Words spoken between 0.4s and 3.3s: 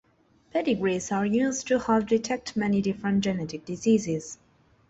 Pedigrees are used to help detect many different